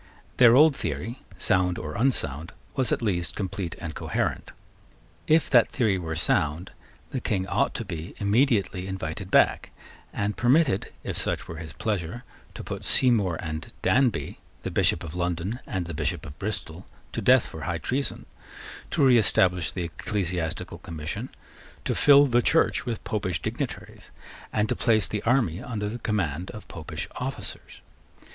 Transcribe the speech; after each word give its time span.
Their 0.37 0.55
old 0.55 0.75
theory, 0.75 1.21
sound 1.37 1.77
or 1.77 1.93
unsound, 1.93 2.53
was 2.75 2.91
at 2.91 3.03
least 3.03 3.35
complete 3.35 3.75
and 3.79 3.93
coherent. 3.93 4.49
If 5.27 5.47
that 5.51 5.67
theory 5.67 5.99
were 5.99 6.15
sound, 6.15 6.71
the 7.11 7.21
King 7.21 7.45
ought 7.45 7.75
to 7.75 7.85
be 7.85 8.15
immediately 8.17 8.87
invited 8.87 9.29
back, 9.29 9.69
and 10.11 10.35
permitted, 10.35 10.91
if 11.03 11.17
such 11.17 11.47
were 11.47 11.57
his 11.57 11.73
pleasure, 11.73 12.23
to 12.55 12.63
put 12.63 12.83
Seymour 12.83 13.37
and 13.43 13.71
Danby, 13.83 14.39
the 14.63 14.71
Bishop 14.71 15.03
of 15.03 15.13
London 15.13 15.59
and 15.67 15.85
the 15.85 15.93
Bishop 15.93 16.25
of 16.25 16.39
Bristol, 16.39 16.87
to 17.11 17.21
death 17.21 17.45
for 17.45 17.61
high 17.61 17.77
treason, 17.77 18.25
to 18.89 19.05
reestablish 19.05 19.71
the 19.71 19.83
Ecclesiastical 19.83 20.79
Commission, 20.79 21.29
to 21.85 21.93
fill 21.93 22.25
the 22.25 22.41
Church 22.41 22.87
with 22.87 23.03
Popish 23.03 23.39
dignitaries, 23.39 24.09
and 24.51 24.67
to 24.67 24.75
place 24.75 25.07
the 25.07 25.21
army 25.25 25.61
under 25.61 25.87
the 25.87 25.99
command 25.99 26.49
of 26.49 26.67
Popish 26.67 27.07
officers. 27.17 27.81